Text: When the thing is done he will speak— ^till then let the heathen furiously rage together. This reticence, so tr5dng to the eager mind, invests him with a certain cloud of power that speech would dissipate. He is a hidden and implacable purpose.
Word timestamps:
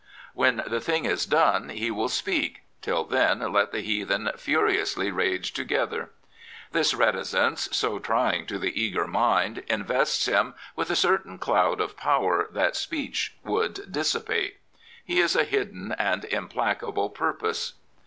When 0.33 0.63
the 0.65 0.79
thing 0.81 1.05
is 1.05 1.27
done 1.27 1.69
he 1.69 1.91
will 1.91 2.09
speak— 2.09 2.61
^till 2.81 3.07
then 3.07 3.37
let 3.53 3.71
the 3.71 3.81
heathen 3.81 4.31
furiously 4.35 5.11
rage 5.11 5.53
together. 5.53 6.09
This 6.71 6.95
reticence, 6.95 7.69
so 7.71 7.99
tr5dng 7.99 8.47
to 8.47 8.57
the 8.57 8.81
eager 8.81 9.05
mind, 9.05 9.59
invests 9.67 10.25
him 10.25 10.55
with 10.75 10.89
a 10.89 10.95
certain 10.95 11.37
cloud 11.37 11.79
of 11.79 11.95
power 11.97 12.47
that 12.51 12.75
speech 12.75 13.37
would 13.43 13.91
dissipate. 13.91 14.57
He 15.05 15.19
is 15.19 15.35
a 15.35 15.43
hidden 15.43 15.91
and 15.99 16.25
implacable 16.25 17.11
purpose. 17.11 17.73